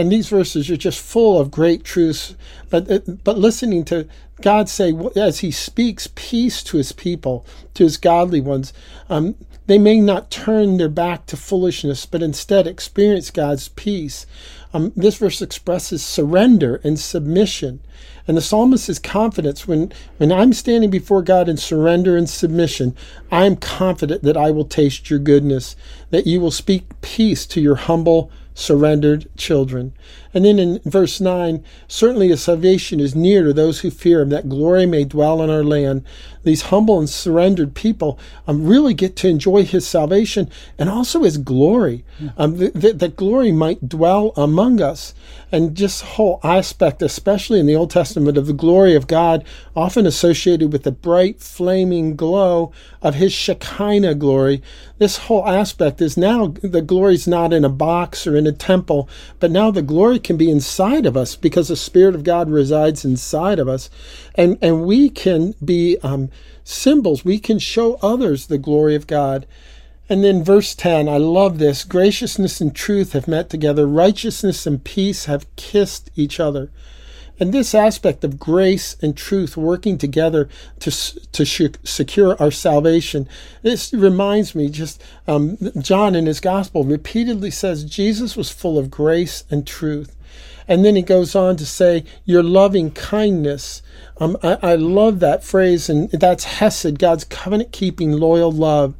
And 0.00 0.10
these 0.10 0.30
verses 0.30 0.70
are 0.70 0.78
just 0.78 0.98
full 0.98 1.38
of 1.38 1.50
great 1.50 1.84
truths. 1.84 2.34
But, 2.70 2.90
uh, 2.90 3.00
but 3.22 3.36
listening 3.36 3.84
to 3.84 4.08
God 4.40 4.70
say, 4.70 4.94
as 5.14 5.40
He 5.40 5.50
speaks 5.50 6.08
peace 6.14 6.62
to 6.62 6.78
His 6.78 6.92
people, 6.92 7.44
to 7.74 7.84
His 7.84 7.98
godly 7.98 8.40
ones, 8.40 8.72
um, 9.10 9.34
they 9.66 9.76
may 9.76 10.00
not 10.00 10.30
turn 10.30 10.78
their 10.78 10.88
back 10.88 11.26
to 11.26 11.36
foolishness, 11.36 12.06
but 12.06 12.22
instead 12.22 12.66
experience 12.66 13.30
God's 13.30 13.68
peace. 13.68 14.24
Um, 14.72 14.90
this 14.96 15.18
verse 15.18 15.42
expresses 15.42 16.02
surrender 16.02 16.80
and 16.82 16.98
submission. 16.98 17.80
And 18.26 18.38
the 18.38 18.40
psalmist's 18.40 18.98
confidence 18.98 19.68
when, 19.68 19.92
when 20.16 20.32
I'm 20.32 20.54
standing 20.54 20.88
before 20.88 21.20
God 21.20 21.46
in 21.46 21.58
surrender 21.58 22.16
and 22.16 22.28
submission, 22.28 22.96
I'm 23.30 23.56
confident 23.56 24.22
that 24.22 24.36
I 24.38 24.50
will 24.50 24.64
taste 24.64 25.10
your 25.10 25.18
goodness, 25.18 25.76
that 26.08 26.26
you 26.26 26.40
will 26.40 26.50
speak 26.50 27.02
peace 27.02 27.44
to 27.48 27.60
your 27.60 27.74
humble 27.76 28.30
surrendered 28.60 29.26
children. 29.36 29.92
And 30.32 30.44
then 30.44 30.58
in 30.58 30.80
verse 30.84 31.20
9, 31.20 31.64
certainly 31.88 32.30
a 32.30 32.36
salvation 32.36 33.00
is 33.00 33.14
near 33.16 33.44
to 33.44 33.52
those 33.52 33.80
who 33.80 33.90
fear 33.90 34.20
him, 34.20 34.28
that 34.28 34.48
glory 34.48 34.86
may 34.86 35.04
dwell 35.04 35.42
in 35.42 35.50
our 35.50 35.64
land. 35.64 36.04
These 36.42 36.62
humble 36.62 36.98
and 36.98 37.08
surrendered 37.08 37.74
people 37.74 38.18
um, 38.46 38.66
really 38.66 38.94
get 38.94 39.14
to 39.16 39.28
enjoy 39.28 39.64
his 39.64 39.86
salvation 39.86 40.48
and 40.78 40.88
also 40.88 41.24
his 41.24 41.36
glory, 41.36 42.04
um, 42.38 42.56
that, 42.56 42.98
that 42.98 43.16
glory 43.16 43.52
might 43.52 43.88
dwell 43.88 44.32
among 44.36 44.80
us. 44.80 45.14
And 45.52 45.74
just 45.74 46.02
whole 46.02 46.40
aspect, 46.44 47.02
especially 47.02 47.60
in 47.60 47.66
the 47.66 47.74
Old 47.74 47.90
Testament, 47.90 48.38
of 48.38 48.46
the 48.46 48.52
glory 48.52 48.94
of 48.94 49.08
God, 49.08 49.44
often 49.74 50.06
associated 50.06 50.72
with 50.72 50.84
the 50.84 50.92
bright, 50.92 51.40
flaming 51.40 52.16
glow 52.16 52.72
of 53.02 53.16
his 53.16 53.32
Shekinah 53.32 54.14
glory. 54.14 54.62
This 54.98 55.18
whole 55.18 55.46
aspect 55.46 56.00
is 56.00 56.16
now 56.16 56.54
the 56.62 56.82
glory 56.82 57.14
is 57.14 57.26
not 57.26 57.52
in 57.52 57.64
a 57.64 57.70
box 57.70 58.26
or 58.26 58.36
in 58.36 58.46
a 58.46 58.52
temple, 58.52 59.08
but 59.40 59.50
now 59.50 59.70
the 59.70 59.82
glory 59.82 60.19
can 60.24 60.36
be 60.36 60.50
inside 60.50 61.06
of 61.06 61.16
us 61.16 61.36
because 61.36 61.68
the 61.68 61.76
Spirit 61.76 62.14
of 62.14 62.24
God 62.24 62.50
resides 62.50 63.04
inside 63.04 63.58
of 63.58 63.68
us. 63.68 63.90
And, 64.34 64.58
and 64.62 64.84
we 64.84 65.08
can 65.10 65.54
be 65.64 65.98
um, 66.02 66.30
symbols, 66.64 67.24
we 67.24 67.38
can 67.38 67.58
show 67.58 67.94
others 68.02 68.46
the 68.46 68.58
glory 68.58 68.94
of 68.94 69.06
God. 69.06 69.46
And 70.08 70.24
then 70.24 70.42
verse 70.42 70.74
10, 70.74 71.08
I 71.08 71.18
love 71.18 71.58
this. 71.58 71.84
Graciousness 71.84 72.60
and 72.60 72.74
truth 72.74 73.12
have 73.12 73.28
met 73.28 73.48
together, 73.48 73.86
righteousness 73.86 74.66
and 74.66 74.82
peace 74.82 75.26
have 75.26 75.46
kissed 75.56 76.10
each 76.16 76.40
other. 76.40 76.70
And 77.40 77.54
this 77.54 77.74
aspect 77.74 78.22
of 78.22 78.38
grace 78.38 78.96
and 79.00 79.16
truth 79.16 79.56
working 79.56 79.96
together 79.96 80.50
to, 80.80 80.90
to 80.90 81.46
secure 81.84 82.36
our 82.38 82.50
salvation, 82.50 83.26
this 83.62 83.94
reminds 83.94 84.54
me 84.54 84.68
just, 84.68 85.02
um, 85.26 85.56
John 85.78 86.14
in 86.14 86.26
his 86.26 86.38
gospel 86.38 86.84
repeatedly 86.84 87.50
says 87.50 87.84
Jesus 87.84 88.36
was 88.36 88.50
full 88.50 88.78
of 88.78 88.90
grace 88.90 89.44
and 89.50 89.66
truth. 89.66 90.14
And 90.68 90.84
then 90.84 90.94
he 90.94 91.02
goes 91.02 91.34
on 91.34 91.56
to 91.56 91.66
say, 91.66 92.04
Your 92.26 92.42
loving 92.42 92.90
kindness. 92.92 93.82
Um, 94.18 94.36
I, 94.42 94.58
I 94.62 94.74
love 94.76 95.18
that 95.20 95.42
phrase, 95.42 95.88
and 95.88 96.10
that's 96.10 96.44
Hesed, 96.44 96.98
God's 96.98 97.24
covenant 97.24 97.72
keeping, 97.72 98.12
loyal 98.12 98.52
love. 98.52 98.94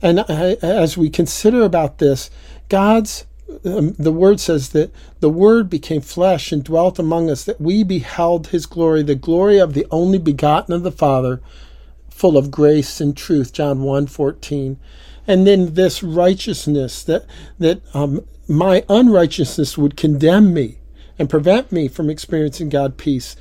And 0.00 0.20
I, 0.20 0.56
as 0.62 0.96
we 0.96 1.10
consider 1.10 1.62
about 1.62 1.98
this, 1.98 2.30
God's 2.68 3.26
um, 3.64 3.92
the 3.92 4.12
word 4.12 4.40
says 4.40 4.70
that 4.70 4.90
the 5.20 5.28
word 5.28 5.68
became 5.70 6.00
flesh 6.00 6.52
and 6.52 6.64
dwelt 6.64 6.98
among 6.98 7.30
us 7.30 7.44
that 7.44 7.60
we 7.60 7.82
beheld 7.82 8.48
his 8.48 8.66
glory 8.66 9.02
the 9.02 9.14
glory 9.14 9.58
of 9.58 9.74
the 9.74 9.86
only 9.90 10.18
begotten 10.18 10.74
of 10.74 10.82
the 10.82 10.92
father 10.92 11.40
full 12.08 12.36
of 12.36 12.50
grace 12.50 13.00
and 13.00 13.16
truth 13.16 13.52
john 13.52 13.82
1 13.82 14.06
14 14.06 14.78
and 15.26 15.46
then 15.46 15.74
this 15.74 16.02
righteousness 16.02 17.02
that 17.02 17.26
that 17.58 17.80
um, 17.94 18.24
my 18.48 18.84
unrighteousness 18.88 19.78
would 19.78 19.96
condemn 19.96 20.52
me 20.52 20.78
and 21.18 21.30
prevent 21.30 21.72
me 21.72 21.88
from 21.88 22.10
experiencing 22.10 22.68
god 22.68 22.96
peace 22.96 23.36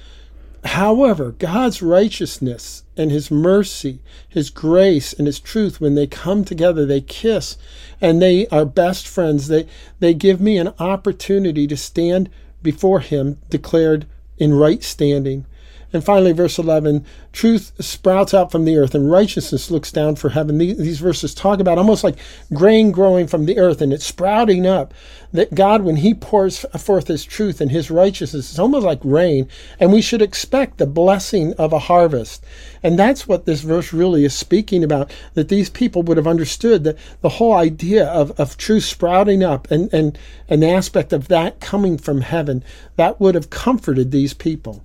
However, 0.65 1.31
God's 1.31 1.81
righteousness 1.81 2.83
and 2.95 3.11
His 3.11 3.29
mercy, 3.29 3.99
His 4.29 4.49
grace 4.49 5.11
and 5.13 5.27
His 5.27 5.39
truth, 5.39 5.81
when 5.81 5.95
they 5.95 6.07
come 6.07 6.45
together, 6.45 6.85
they 6.85 7.01
kiss 7.01 7.57
and 7.99 8.21
they 8.21 8.47
are 8.47 8.65
best 8.65 9.07
friends. 9.07 9.47
They, 9.47 9.67
they 9.99 10.13
give 10.13 10.39
me 10.39 10.57
an 10.57 10.73
opportunity 10.79 11.67
to 11.67 11.75
stand 11.75 12.29
before 12.61 13.01
Him 13.01 13.39
declared 13.49 14.05
in 14.37 14.53
right 14.53 14.83
standing. 14.83 15.45
And 15.93 16.03
finally, 16.03 16.31
verse 16.31 16.57
11 16.57 17.05
truth 17.31 17.71
sprouts 17.79 18.33
out 18.33 18.51
from 18.51 18.65
the 18.65 18.77
earth 18.77 18.95
and 18.95 19.11
righteousness 19.11 19.69
looks 19.69 19.91
down 19.91 20.15
for 20.15 20.29
heaven. 20.29 20.57
These, 20.57 20.99
verses 20.99 21.35
talk 21.35 21.59
about 21.59 21.77
almost 21.77 22.03
like 22.03 22.17
grain 22.51 22.91
growing 22.91 23.27
from 23.27 23.45
the 23.45 23.59
earth 23.59 23.79
and 23.79 23.93
it's 23.93 24.05
sprouting 24.05 24.65
up. 24.65 24.93
That 25.31 25.55
God, 25.55 25.83
when 25.83 25.97
He 25.97 26.13
pours 26.13 26.59
forth 26.77 27.07
His 27.07 27.23
truth 27.23 27.61
and 27.61 27.71
His 27.71 27.91
righteousness, 27.91 28.49
it's 28.49 28.59
almost 28.59 28.85
like 28.85 28.99
rain. 29.03 29.47
And 29.79 29.91
we 29.91 30.01
should 30.01 30.21
expect 30.21 30.77
the 30.77 30.85
blessing 30.85 31.53
of 31.53 31.73
a 31.73 31.79
harvest. 31.79 32.43
And 32.83 32.99
that's 32.99 33.27
what 33.27 33.45
this 33.45 33.61
verse 33.61 33.93
really 33.93 34.25
is 34.25 34.35
speaking 34.35 34.83
about 34.83 35.11
that 35.35 35.49
these 35.49 35.69
people 35.69 36.03
would 36.03 36.17
have 36.17 36.27
understood 36.27 36.83
that 36.83 36.97
the 37.21 37.29
whole 37.29 37.53
idea 37.53 38.05
of, 38.07 38.31
of 38.39 38.57
truth 38.57 38.83
sprouting 38.83 39.43
up 39.43 39.69
and, 39.71 39.93
and, 39.93 40.17
the 40.49 40.69
aspect 40.69 41.11
of 41.13 41.27
that 41.29 41.59
coming 41.59 41.97
from 41.97 42.21
heaven, 42.21 42.63
that 42.95 43.19
would 43.19 43.35
have 43.35 43.49
comforted 43.49 44.11
these 44.11 44.33
people. 44.33 44.83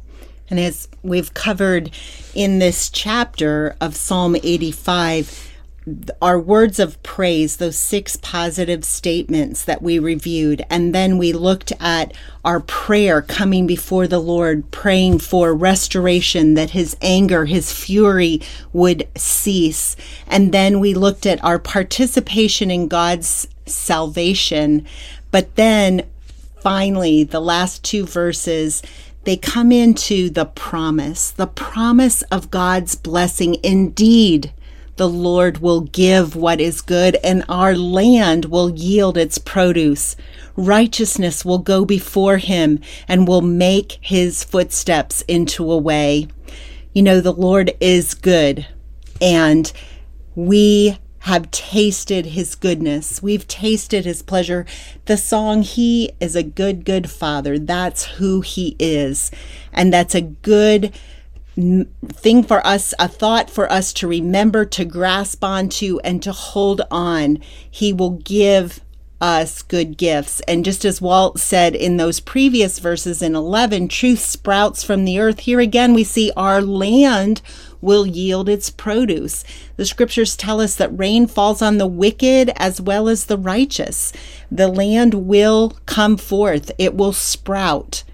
And 0.51 0.59
as 0.59 0.89
we've 1.03 1.35
covered 1.35 1.91
in 2.35 2.59
this 2.59 2.89
chapter 2.91 3.77
of 3.81 3.95
Psalm 3.97 4.37
85, 4.37 5.49
our 6.21 6.39
words 6.39 6.79
of 6.79 7.03
praise, 7.03 7.57
those 7.57 7.77
six 7.77 8.17
positive 8.17 8.85
statements 8.85 9.65
that 9.65 9.81
we 9.81 9.99
reviewed, 9.99 10.65
and 10.69 10.95
then 10.95 11.17
we 11.17 11.33
looked 11.33 11.73
at 11.81 12.13
our 12.45 12.61
prayer 12.61 13.23
coming 13.23 13.67
before 13.67 14.07
the 14.07 14.19
Lord, 14.19 14.71
praying 14.71 15.21
for 15.21 15.55
restoration, 15.55 16.55
that 16.55 16.71
his 16.71 16.97
anger, 17.01 17.47
his 17.47 17.73
fury 17.73 18.41
would 18.73 19.09
cease. 19.17 19.97
And 20.27 20.53
then 20.53 20.81
we 20.81 20.95
looked 20.95 21.25
at 21.27 21.43
our 21.43 21.59
participation 21.59 22.71
in 22.71 22.89
God's 22.89 23.49
salvation. 23.65 24.87
But 25.31 25.55
then 25.57 26.07
finally, 26.61 27.25
the 27.25 27.41
last 27.41 27.83
two 27.85 28.05
verses, 28.05 28.83
they 29.29 29.37
come 29.37 29.71
into 29.71 30.31
the 30.31 30.47
promise, 30.47 31.33
the 31.33 31.47
promise 31.47 32.23
of 32.33 32.51
God's 32.51 32.95
blessing. 32.95 33.59
Indeed, 33.63 34.55
the 34.97 35.07
Lord 35.07 35.59
will 35.59 35.83
give 35.83 36.35
what 36.35 36.63
is 36.63 36.81
good, 36.81 37.17
and 37.23 37.45
our 37.47 37.77
land 37.77 38.47
will 38.47 38.71
yield 38.71 39.19
its 39.19 39.37
produce. 39.37 40.17
Righteousness 40.57 41.45
will 41.45 41.59
go 41.59 41.85
before 41.85 42.39
him 42.39 42.81
and 43.07 43.29
will 43.29 43.43
make 43.43 43.99
his 44.01 44.45
footsteps 44.45 45.21
into 45.29 45.71
a 45.71 45.77
way. 45.77 46.29
You 46.95 47.03
know, 47.03 47.21
the 47.21 47.35
Lord 47.35 47.75
is 47.81 48.15
good, 48.15 48.67
and 49.21 49.71
we 50.37 50.99
have 51.29 51.51
tasted 51.51 52.25
his 52.25 52.55
goodness. 52.55 53.23
We've 53.23 53.47
tasted 53.47 54.07
his 54.07 54.23
pleasure. 54.23 54.65
The 55.05 55.19
song, 55.19 55.63
He 55.63 56.13
is 56.21 56.35
a 56.35 56.43
Good, 56.43 56.87
Good 56.87 57.11
Father, 57.11 57.59
that's 57.59 58.05
who 58.05 58.41
he 58.41 58.77
is. 58.79 59.31
And 59.71 59.93
that's 59.93 60.15
a 60.15 60.23
good 60.23 60.95
thing 61.55 62.43
for 62.45 62.67
us, 62.67 62.95
a 62.99 63.09
thought 63.09 63.51
for 63.51 63.71
us 63.71 63.93
to 63.95 64.09
remember, 64.09 64.65
to 64.65 64.87
grasp 64.87 65.45
onto, 65.45 65.99
and 66.03 66.23
to 66.23 66.33
hold 66.33 66.81
on. 66.91 67.41
He 67.71 67.93
will 67.93 68.13
give 68.13 68.81
us 69.21 69.63
good 69.63 69.97
gifts. 69.97 70.41
And 70.43 70.65
just 70.65 70.85
as 70.85 71.01
Walt 71.01 71.39
said 71.39 71.75
in 71.75 71.97
those 71.97 72.21
previous 72.21 72.79
verses 72.79 73.23
in 73.23 73.35
11, 73.35 73.89
truth 73.89 74.21
sprouts 74.21 74.85
from 74.85 75.05
the 75.05 75.19
earth. 75.19 75.41
Here 75.41 75.61
again, 75.61 75.95
we 75.95 76.05
see 76.05 76.33
our 76.37 76.61
land 76.63 77.43
will 77.81 78.07
yield 78.07 78.49
its 78.49 78.71
produce. 78.71 79.45
The 79.77 79.85
scriptures 79.85 80.37
tell 80.37 80.61
us 80.61 80.75
that 80.77 80.97
rain 80.99 81.27
falls 81.27 81.63
on 81.63 81.79
the 81.79 81.87
wicked 81.87 82.53
as 82.57 82.81
well 82.81 83.09
as 83.09 83.27
the 83.27 83.39
righteous. 83.39 84.13
The 84.51 84.69
land 84.69 85.15
will 85.15 85.79
come 85.87 86.17
forth, 86.17 86.71
it 86.79 86.95
will 86.95 87.13
sprout. 87.13 88.05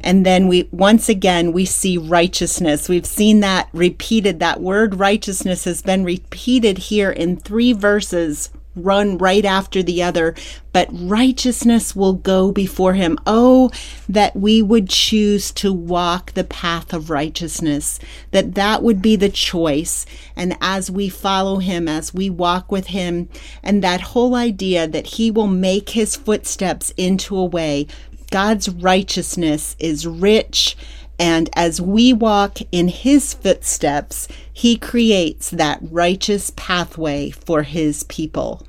And 0.00 0.26
then 0.26 0.46
we 0.46 0.68
once 0.70 1.08
again 1.08 1.52
we 1.52 1.64
see 1.64 1.98
righteousness. 1.98 2.88
We've 2.88 3.06
seen 3.06 3.40
that 3.40 3.68
repeated. 3.72 4.38
That 4.38 4.60
word 4.60 4.96
righteousness 4.96 5.64
has 5.64 5.82
been 5.82 6.04
repeated 6.04 6.78
here 6.78 7.10
in 7.10 7.36
three 7.36 7.72
verses 7.72 8.50
run 8.76 9.18
right 9.18 9.44
after 9.44 9.82
the 9.82 10.02
other, 10.02 10.34
but 10.72 10.88
righteousness 10.92 11.96
will 11.96 12.12
go 12.12 12.52
before 12.52 12.94
him. 12.94 13.18
Oh, 13.26 13.70
that 14.08 14.36
we 14.36 14.62
would 14.62 14.88
choose 14.88 15.50
to 15.52 15.72
walk 15.72 16.32
the 16.32 16.44
path 16.44 16.92
of 16.92 17.10
righteousness, 17.10 17.98
that 18.30 18.54
that 18.54 18.82
would 18.82 19.02
be 19.02 19.16
the 19.16 19.30
choice. 19.30 20.06
And 20.36 20.56
as 20.60 20.90
we 20.90 21.08
follow 21.08 21.58
him, 21.58 21.88
as 21.88 22.12
we 22.12 22.30
walk 22.30 22.70
with 22.70 22.88
him, 22.88 23.28
and 23.62 23.82
that 23.82 24.00
whole 24.00 24.34
idea 24.34 24.86
that 24.86 25.06
he 25.06 25.30
will 25.30 25.46
make 25.46 25.90
his 25.90 26.14
footsteps 26.14 26.92
into 26.96 27.36
a 27.36 27.44
way 27.44 27.86
God's 28.30 28.68
righteousness 28.68 29.76
is 29.78 30.06
rich, 30.06 30.76
and 31.18 31.48
as 31.54 31.80
we 31.80 32.12
walk 32.12 32.58
in 32.72 32.88
his 32.88 33.34
footsteps, 33.34 34.28
he 34.52 34.76
creates 34.76 35.50
that 35.50 35.78
righteous 35.82 36.50
pathway 36.56 37.30
for 37.30 37.62
his 37.62 38.02
people. 38.04 38.66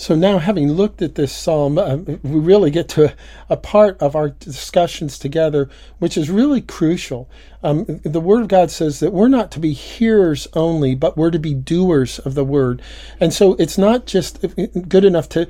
So 0.00 0.14
now, 0.14 0.38
having 0.38 0.72
looked 0.72 1.02
at 1.02 1.16
this 1.16 1.30
psalm, 1.30 1.76
uh, 1.76 1.96
we 1.96 2.16
really 2.22 2.70
get 2.70 2.88
to 2.90 3.14
a 3.50 3.56
part 3.58 4.00
of 4.00 4.16
our 4.16 4.30
discussions 4.30 5.18
together, 5.18 5.68
which 5.98 6.16
is 6.16 6.30
really 6.30 6.62
crucial. 6.62 7.28
Um, 7.62 7.84
the 8.04 8.20
Word 8.20 8.42
of 8.42 8.48
God 8.48 8.70
says 8.70 9.00
that 9.00 9.12
we're 9.12 9.28
not 9.28 9.50
to 9.52 9.60
be 9.60 9.72
hearers 9.72 10.48
only, 10.54 10.94
but 10.94 11.16
we're 11.16 11.30
to 11.30 11.38
be 11.38 11.54
doers 11.54 12.18
of 12.20 12.34
the 12.34 12.44
Word. 12.44 12.80
And 13.18 13.32
so 13.32 13.54
it's 13.54 13.76
not 13.76 14.06
just 14.06 14.44
good 14.88 15.04
enough 15.04 15.28
to 15.30 15.48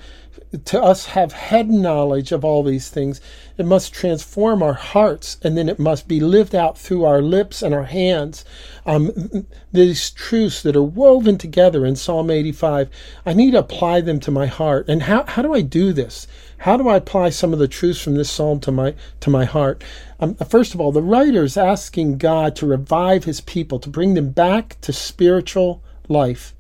to 0.65 0.83
us 0.83 1.07
have 1.07 1.33
head 1.33 1.71
knowledge 1.71 2.33
of 2.33 2.45
all 2.45 2.63
these 2.63 2.89
things. 2.89 3.21
It 3.57 3.67
must 3.67 3.93
transform 3.93 4.63
our 4.63 4.75
hearts, 4.75 5.37
and 5.43 5.57
then 5.57 5.69
it 5.69 5.79
must 5.79 6.09
be 6.09 6.19
lived 6.19 6.55
out 6.55 6.77
through 6.77 7.05
our 7.05 7.23
lips 7.23 7.63
and 7.63 7.75
our 7.75 7.85
hands. 7.85 8.45
Um, 8.85 9.47
these 9.73 10.11
truths 10.11 10.63
that 10.63 10.77
are 10.77 10.83
woven 10.83 11.39
together 11.39 11.87
in 11.87 11.95
Psalm 11.95 12.31
85, 12.31 12.91
I 13.25 13.33
need 13.33 13.53
to 13.53 13.59
apply 13.59 14.01
them 14.01 14.19
to 14.21 14.31
my 14.31 14.47
heart. 14.47 14.89
And 14.89 15.03
how, 15.03 15.25
how 15.25 15.43
do 15.43 15.53
I 15.53 15.61
do 15.61 15.93
this? 15.93 16.27
How 16.59 16.77
do 16.77 16.89
I 16.89 16.97
apply 16.97 17.31
some 17.31 17.53
of 17.53 17.59
the 17.59 17.69
truths 17.69 18.03
from 18.03 18.17
this 18.17 18.31
psalm 18.31 18.61
to 18.61 18.73
my 18.73 18.95
to 19.21 19.31
my 19.31 19.47
heart? 19.47 19.83
Um, 20.19 20.35
first 20.35 20.75
of 20.75 20.81
all, 20.81 20.93
the 20.93 21.03
writer 21.03 21.45
is 21.45 21.57
asking 21.57 22.00
God 22.19 22.57
to 22.57 22.67
revive 22.67 23.25
His 23.25 23.41
people, 23.41 23.79
to 23.79 23.89
bring 23.89 24.15
them 24.15 24.31
back 24.31 24.81
to 24.83 24.93
spiritual 24.93 25.83
life, 26.09 26.55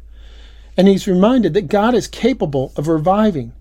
and 0.80 0.88
he's 0.88 1.06
reminded 1.06 1.52
that 1.54 1.68
God 1.68 1.94
is 1.94 2.08
capable 2.08 2.72
of 2.74 2.88
reviving. 2.88 3.52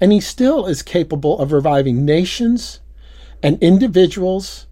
And 0.00 0.10
he 0.10 0.20
still 0.20 0.66
is 0.66 0.82
capable 0.82 1.38
of 1.38 1.52
reviving 1.52 2.04
nations 2.04 2.80
and 3.40 3.62
individuals 3.62 4.66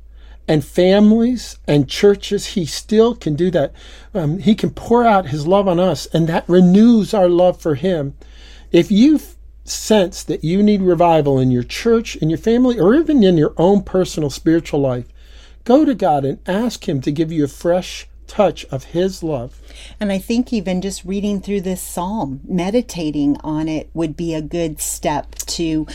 and 0.48 0.64
families 0.64 1.56
and 1.68 1.88
churches. 1.88 2.48
He 2.48 2.66
still 2.66 3.14
can 3.14 3.36
do 3.36 3.48
that. 3.52 3.72
Um, 4.12 4.40
he 4.40 4.56
can 4.56 4.70
pour 4.70 5.04
out 5.04 5.28
his 5.28 5.46
love 5.46 5.68
on 5.68 5.78
us, 5.78 6.06
and 6.06 6.26
that 6.26 6.48
renews 6.48 7.14
our 7.14 7.28
love 7.28 7.60
for 7.60 7.76
him. 7.76 8.14
If 8.72 8.90
you 8.90 9.20
sense 9.64 10.24
that 10.24 10.42
you 10.42 10.64
need 10.64 10.82
revival 10.82 11.38
in 11.38 11.52
your 11.52 11.62
church, 11.62 12.16
in 12.16 12.28
your 12.28 12.38
family, 12.38 12.78
or 12.78 12.94
even 12.94 13.22
in 13.22 13.38
your 13.38 13.54
own 13.56 13.82
personal 13.82 14.30
spiritual 14.30 14.80
life, 14.80 15.06
go 15.64 15.84
to 15.84 15.94
God 15.94 16.24
and 16.24 16.38
ask 16.46 16.88
Him 16.88 17.00
to 17.02 17.12
give 17.12 17.32
you 17.32 17.44
a 17.44 17.48
fresh 17.48 18.06
touch 18.26 18.64
of 18.66 18.84
His 18.84 19.22
love. 19.22 19.60
And 19.98 20.12
I 20.12 20.18
think 20.18 20.52
even 20.52 20.80
just 20.80 21.04
reading 21.04 21.40
through 21.40 21.62
this 21.62 21.82
psalm, 21.82 22.40
meditating 22.44 23.36
on 23.42 23.68
it 23.68 23.90
would 23.94 24.16
be 24.16 24.34
a 24.34 24.42
good 24.42 24.80
step 24.80 25.34
to 25.34 25.86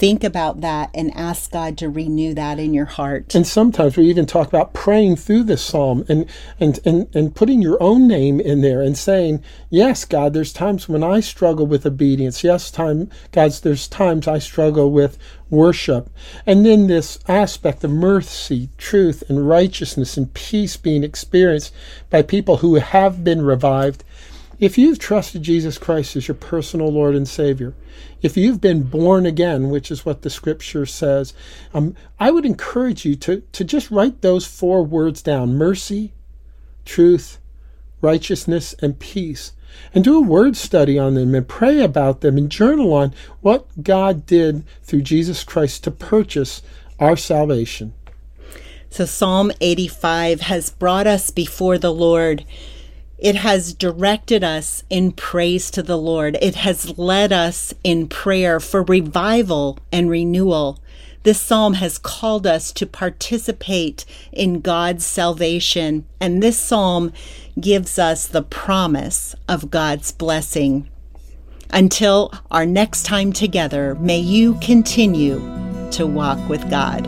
think 0.00 0.24
about 0.24 0.62
that 0.62 0.88
and 0.94 1.14
ask 1.14 1.50
God 1.50 1.76
to 1.76 1.90
renew 1.90 2.32
that 2.32 2.58
in 2.58 2.72
your 2.72 2.86
heart. 2.86 3.34
And 3.34 3.46
sometimes 3.46 3.98
we 3.98 4.08
even 4.08 4.24
talk 4.24 4.48
about 4.48 4.72
praying 4.72 5.16
through 5.16 5.42
this 5.44 5.62
psalm 5.62 6.06
and 6.08 6.24
and 6.58 6.80
and, 6.86 7.14
and 7.14 7.34
putting 7.34 7.60
your 7.60 7.80
own 7.82 8.08
name 8.08 8.40
in 8.40 8.62
there 8.62 8.80
and 8.80 8.96
saying, 8.96 9.42
"Yes, 9.68 10.06
God, 10.06 10.32
there's 10.32 10.54
times 10.54 10.88
when 10.88 11.04
I 11.04 11.20
struggle 11.20 11.66
with 11.66 11.84
obedience. 11.84 12.42
Yes, 12.42 12.70
time 12.70 13.10
God's 13.30 13.60
there's 13.60 13.86
times 13.86 14.26
I 14.26 14.38
struggle 14.38 14.90
with 14.90 15.18
worship." 15.50 16.08
And 16.46 16.64
then 16.64 16.86
this 16.86 17.18
aspect 17.28 17.84
of 17.84 17.90
mercy, 17.90 18.70
truth, 18.78 19.22
and 19.28 19.46
righteousness 19.46 20.16
and 20.16 20.32
peace 20.32 20.78
being 20.78 21.04
experienced 21.04 21.74
by 22.08 22.22
people 22.22 22.58
who 22.58 22.76
have 22.76 23.22
been 23.22 23.42
revived 23.42 24.02
if 24.60 24.76
you've 24.76 24.98
trusted 24.98 25.42
Jesus 25.42 25.78
Christ 25.78 26.16
as 26.16 26.28
your 26.28 26.34
personal 26.34 26.92
Lord 26.92 27.16
and 27.16 27.26
Savior, 27.26 27.74
if 28.20 28.36
you've 28.36 28.60
been 28.60 28.82
born 28.82 29.24
again, 29.24 29.70
which 29.70 29.90
is 29.90 30.04
what 30.04 30.20
the 30.20 30.28
scripture 30.28 30.84
says, 30.84 31.32
um, 31.72 31.96
I 32.18 32.30
would 32.30 32.44
encourage 32.44 33.06
you 33.06 33.16
to, 33.16 33.40
to 33.40 33.64
just 33.64 33.90
write 33.90 34.20
those 34.20 34.46
four 34.46 34.84
words 34.84 35.22
down 35.22 35.56
mercy, 35.56 36.12
truth, 36.84 37.38
righteousness, 38.02 38.74
and 38.80 38.98
peace. 38.98 39.52
And 39.94 40.04
do 40.04 40.18
a 40.18 40.20
word 40.20 40.56
study 40.56 40.98
on 40.98 41.14
them 41.14 41.34
and 41.34 41.48
pray 41.48 41.80
about 41.80 42.20
them 42.20 42.36
and 42.36 42.50
journal 42.50 42.92
on 42.92 43.14
what 43.40 43.82
God 43.82 44.26
did 44.26 44.64
through 44.82 45.02
Jesus 45.02 45.42
Christ 45.42 45.84
to 45.84 45.90
purchase 45.90 46.60
our 46.98 47.16
salvation. 47.16 47.94
So, 48.90 49.06
Psalm 49.06 49.52
85 49.60 50.42
has 50.42 50.70
brought 50.70 51.06
us 51.06 51.30
before 51.30 51.78
the 51.78 51.92
Lord 51.94 52.44
it 53.20 53.36
has 53.36 53.74
directed 53.74 54.42
us 54.42 54.82
in 54.88 55.12
praise 55.12 55.70
to 55.72 55.82
the 55.82 55.98
Lord. 55.98 56.38
It 56.40 56.54
has 56.54 56.96
led 56.98 57.32
us 57.32 57.74
in 57.84 58.08
prayer 58.08 58.58
for 58.58 58.82
revival 58.82 59.78
and 59.92 60.08
renewal. 60.08 60.78
This 61.22 61.38
psalm 61.38 61.74
has 61.74 61.98
called 61.98 62.46
us 62.46 62.72
to 62.72 62.86
participate 62.86 64.06
in 64.32 64.62
God's 64.62 65.04
salvation, 65.04 66.06
and 66.18 66.42
this 66.42 66.58
psalm 66.58 67.12
gives 67.60 67.98
us 67.98 68.26
the 68.26 68.42
promise 68.42 69.34
of 69.46 69.70
God's 69.70 70.12
blessing. 70.12 70.88
Until 71.72 72.32
our 72.50 72.64
next 72.64 73.02
time 73.02 73.34
together, 73.34 73.96
may 73.96 74.18
you 74.18 74.54
continue 74.60 75.40
to 75.90 76.06
walk 76.06 76.48
with 76.48 76.70
God. 76.70 77.06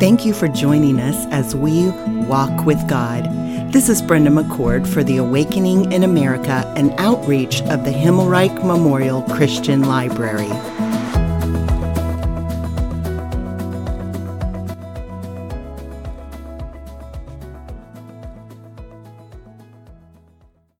Thank 0.00 0.24
you 0.24 0.32
for 0.32 0.48
joining 0.48 0.98
us 0.98 1.26
as 1.26 1.54
we 1.54 1.90
walk 2.26 2.64
with 2.64 2.88
God. 2.88 3.43
This 3.74 3.88
is 3.88 4.00
Brenda 4.00 4.30
McCord 4.30 4.86
for 4.86 5.02
the 5.02 5.16
Awakening 5.16 5.90
in 5.90 6.04
America, 6.04 6.64
an 6.76 6.92
outreach 6.92 7.60
of 7.62 7.84
the 7.84 7.90
Himmelreich 7.90 8.64
Memorial 8.64 9.22
Christian 9.22 9.82
Library. 9.82 10.46